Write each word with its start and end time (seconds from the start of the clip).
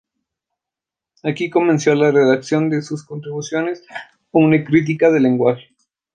Aquí 1.21 1.51
comenzó 1.51 1.93
la 1.93 2.09
redacción 2.09 2.71
de 2.71 2.81
sus 2.81 3.05
Contribuciones 3.05 3.83
a 3.91 4.03
una 4.31 4.63
Crítica 4.63 5.11
del 5.11 5.21
Lenguaje. 5.21 5.75